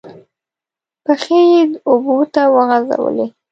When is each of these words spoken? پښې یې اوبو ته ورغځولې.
پښې 1.03 1.39
یې 1.51 1.61
اوبو 1.89 2.15
ته 2.33 2.41
ورغځولې. 2.53 3.27